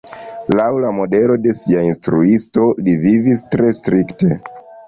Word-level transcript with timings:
Laŭ 0.59 0.69
la 0.85 0.93
modelo 0.99 1.35
de 1.43 1.53
sia 1.59 1.83
instruisto 1.89 2.67
li 2.89 2.97
vivis 3.07 3.47
tre 3.53 3.73
strikte. 3.83 4.37